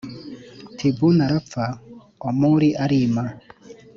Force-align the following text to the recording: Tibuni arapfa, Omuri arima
Tibuni 0.77 1.19
arapfa, 1.27 1.65
Omuri 2.27 2.69
arima 2.83 3.23